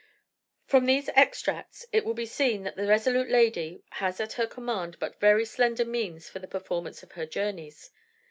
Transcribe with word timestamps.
"From 0.65 0.87
these 0.87 1.09
extracts 1.09 1.85
it 1.91 2.03
will 2.03 2.15
be 2.15 2.25
seen 2.25 2.63
that 2.63 2.75
the 2.75 2.87
resolute 2.87 3.29
lady 3.29 3.83
has 3.91 4.19
at 4.19 4.33
her 4.33 4.47
command 4.47 4.97
but 4.97 5.19
very 5.19 5.45
slender 5.45 5.85
means 5.85 6.27
for 6.27 6.39
the 6.39 6.47
performance 6.47 7.03
of 7.03 7.11
her 7.11 7.27
journeys. 7.27 7.91